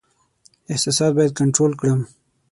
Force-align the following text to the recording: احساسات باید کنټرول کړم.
احساسات 0.71 1.11
باید 1.17 1.37
کنټرول 1.39 1.71
کړم. 1.79 1.99